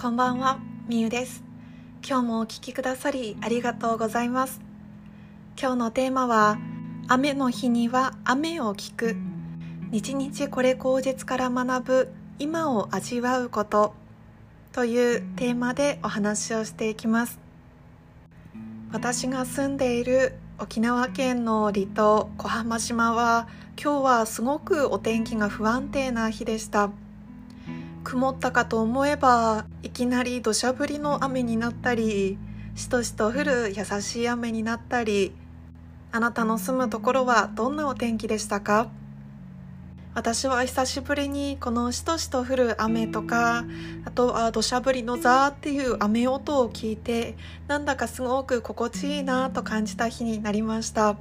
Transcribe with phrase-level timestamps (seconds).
[0.00, 1.42] こんばんは、みゆです。
[2.08, 4.60] 今日もお聴きくださりありがとうございます。
[5.60, 6.56] 今日のテーマは、
[7.08, 9.16] 雨の日には雨を聞く。
[9.90, 13.92] 日々これ口実から学ぶ今を味わうこと
[14.70, 17.40] というテーマでお話をしていきます。
[18.92, 26.90] 私が住んでいる沖縄県の離島小浜島は今日はすごくお天気が不安定な日でした。
[28.08, 32.38] 曇ったかと思えばいきなり土砂降りの雨になったり
[32.74, 35.34] しとしと降る優しい雨になったり
[36.10, 38.88] あなたの住むところはどんなお天気でしたか？
[40.14, 43.66] 私は久しぶりにこのしとしと降る雨とか
[44.06, 47.36] あとは土砂降りのザーっていう雨音を聞いて
[47.66, 51.18] なんだかすごく心地いいなと感じた日になりました。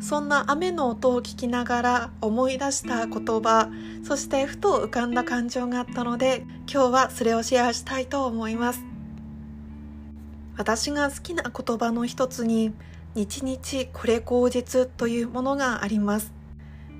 [0.00, 3.70] そんな雨の音を聞きながら思い出した言葉
[4.02, 8.84] そしてふと浮かんだ感情があったので今日はそれをシェアしたいと思います。
[10.56, 12.74] 私が好きな言葉の一つに
[13.14, 16.32] 日々これ口実というものがあります。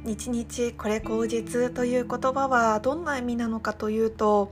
[0.05, 4.51] 日々これ口実という言葉はどんな意味なのかというと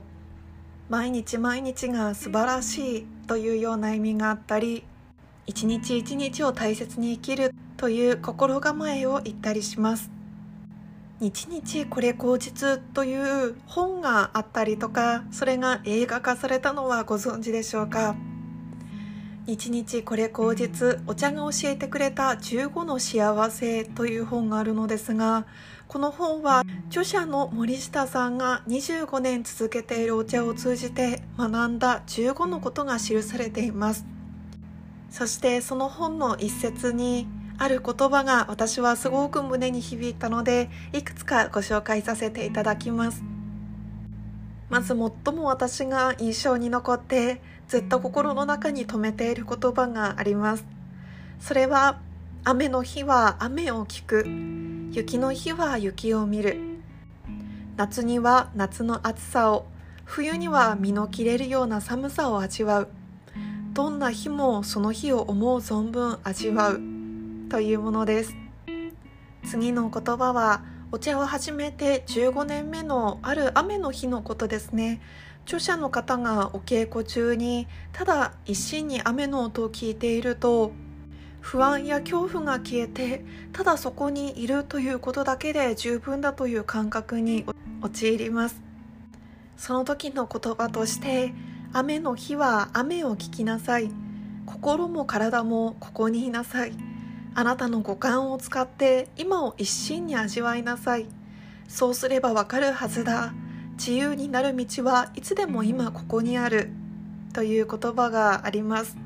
[0.89, 4.83] 毎日毎日が素晴らしいというような意味があったり
[5.47, 10.11] 一日一日を大切に生きるという心構えを言ったりします。
[11.21, 18.15] 日々これ口実という本があったりとかそれが映画化されたのはご存知でしょうか？
[19.45, 25.45] 日々これ口実お茶が教えてくれた15の幸せという本があるのですが
[25.87, 34.05] この本は著者の森下さんが25年続けているお茶を通じて学んだ15のことが記されています。
[35.09, 37.27] そしてその本の一節に
[37.61, 43.21] ある言葉が私はすごく胸に響いたのでいくつかご紹介させていただきます。
[44.69, 50.65] まず最も私が印象に残ってずっと心の中に留めている言葉があります。
[51.41, 51.99] それは
[52.45, 54.25] 雨の日は雨を聞く。
[54.95, 56.57] 雪の日は雪を見る。
[57.75, 59.67] 夏には夏の暑さを。
[60.05, 62.87] 冬には身の切れるような寒さを味わう。
[63.73, 66.98] どんな日もその日を思う存分味わう。
[67.49, 68.35] というものです。
[69.43, 75.01] 次の言葉はお茶を始めて15年目のある雨の日のことですね。
[75.45, 80.71] 著者の方がお稽古中にただ一心に雨の音を聞いていると
[81.41, 87.45] 不安や恐怖が消えてただそこにいるということだけで十分だという感覚に
[87.81, 88.61] 陥ります。
[89.57, 91.33] その時の言葉として
[91.73, 93.89] 雨の日は雨を聞きなさい。
[94.45, 96.88] 心も体もここにいなさい。
[97.39, 101.05] あなたの五感を使って今を一心に味わいなさい。
[101.69, 103.31] そうすればわかるはずだ。
[103.77, 106.69] 自由になる道はいつでも今ここにある。
[107.31, 108.97] という言葉があります。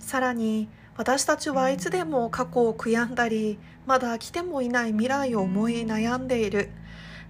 [0.00, 6.70] さらに私たちはいつでも過去を悔やんだりまだ来てもいない未来を思い悩んでいる。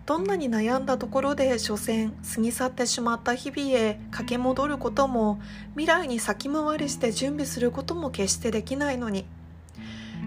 [0.06, 5.40] どんなに悩んだところで所詮過ぎ去ってしまった日々へ駆け戻ることも
[5.70, 9.26] 未来に先回りして準備することも決してできないのに。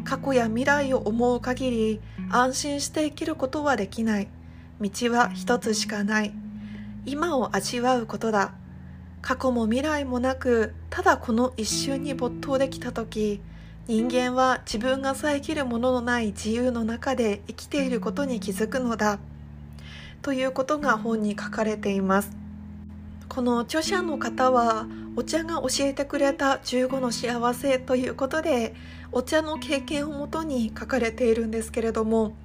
[0.04, 4.28] 過去や未来を思う限り安心して生きることはできない。
[4.82, 6.34] 道は一つしかない。
[7.06, 8.54] 今を味わうことだ。
[9.22, 13.42] 過去も未来もなくただこの一瞬に没頭できた時
[13.88, 19.20] 人間は自分が遮るもののない自由の中で生きていることに気づくのだ。
[20.22, 22.32] ということが本に書かれています。
[23.28, 28.74] この著者の方はお茶が教えてくれた15の幸せということで
[29.12, 32.36] お茶の経験をもとに書かれているんですけれども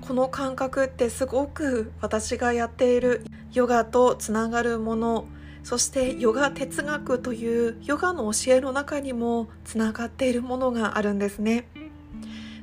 [0.00, 5.26] この感覚ってすごく私がやっているヨガとつながるもの
[5.62, 11.68] そしてヨガ哲学というヨガの教えの中にもつながっているものがあるんですね。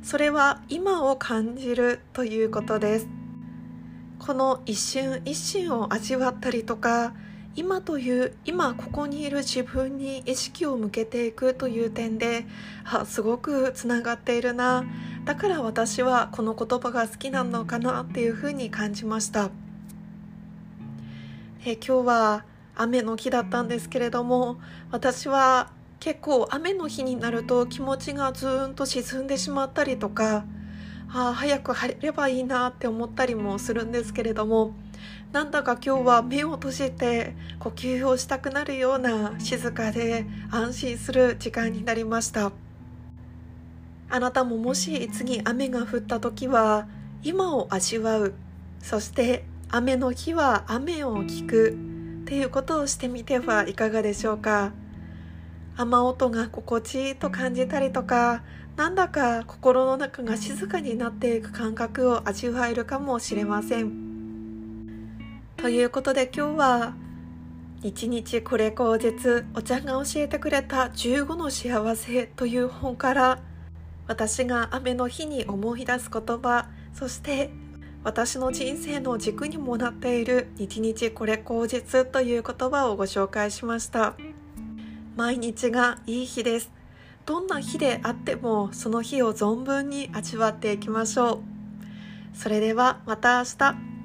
[0.01, 3.07] それは今を感じるということです。
[4.19, 7.13] この一瞬一瞬を味わったりとか
[7.57, 12.45] 今という今ここにいる自分に意識を向けていくという点で
[12.85, 14.85] あすごくつながっているな。
[15.25, 19.49] だから私はこの言葉が好きなのかなっていうふうに感じました。
[21.65, 22.45] え今日は
[22.75, 24.59] 雨の日だったんですけれども
[24.91, 30.45] 私は結構雨の日になると気持ちがずーんと沈んでしまったりとか
[31.09, 34.73] あ早く晴れればいいなって思ったりもするんですけれども
[35.31, 42.51] なんだか今日は目を閉じて呼吸をしたくなるような静かで安心する時間になりました。
[44.09, 46.87] あなたももし次雨が降った時は
[47.23, 48.33] 今を味わう。
[48.81, 51.77] そして雨の日は雨を聞く。
[52.27, 54.73] っていうことをしてみてはいかがでしょうか
[55.77, 58.41] 雨音が心地いいと感じたりとか
[58.75, 64.07] なんだか心の中が静かになっていく感覚を味わえるかもしれません。
[65.55, 66.93] ということで今日は
[67.81, 73.39] 日日これ口実お茶が教えてくれた15の幸せという本から
[74.07, 77.51] 私が雨の日に思い出す言葉そして
[78.03, 84.15] 私の人生の軸にもなっている日日これ口実という言葉をご紹介しました。
[85.17, 86.71] 毎日がいい日です。
[87.25, 91.41] どんな日であってもその日を存分に味わっていきましょ
[92.33, 92.37] う。
[92.37, 93.96] それではまた明日。